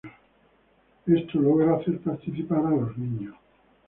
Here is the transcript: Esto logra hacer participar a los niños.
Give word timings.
Esto 1.05 1.39
logra 1.39 1.75
hacer 1.75 1.99
participar 1.99 2.65
a 2.65 2.71
los 2.71 2.97
niños. 2.97 3.35